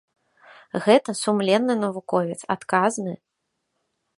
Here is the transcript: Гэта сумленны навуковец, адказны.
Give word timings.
Гэта 0.85 1.09
сумленны 1.23 1.73
навуковец, 1.83 2.39
адказны. 2.57 3.13